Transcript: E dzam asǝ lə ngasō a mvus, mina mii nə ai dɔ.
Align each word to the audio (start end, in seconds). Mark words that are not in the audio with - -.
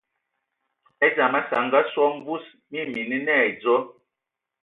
E 1.05 1.07
dzam 1.13 1.33
asǝ 1.39 1.55
lə 1.59 1.65
ngasō 1.67 2.01
a 2.07 2.09
mvus, 2.17 2.45
mina 2.71 2.89
mii 2.91 3.19
nə 3.25 3.33
ai 3.41 3.51
dɔ. 3.61 3.75